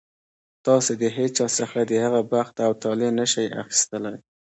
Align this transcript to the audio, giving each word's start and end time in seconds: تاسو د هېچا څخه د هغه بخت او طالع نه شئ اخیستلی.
تاسو 0.67 0.91
د 1.01 1.03
هېچا 1.17 1.47
څخه 1.59 1.79
د 1.83 1.91
هغه 2.03 2.21
بخت 2.33 2.55
او 2.65 2.71
طالع 2.83 3.09
نه 3.19 3.25
شئ 3.33 3.45
اخیستلی. 3.63 4.15